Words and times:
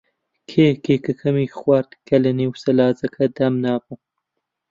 کێ 0.49 0.67
کێکەکەمی 0.85 1.53
خوارد 1.57 1.91
کە 2.07 2.15
لەنێو 2.23 2.53
سەلاجەکە 2.63 3.25
دامنابوو؟ 3.37 3.97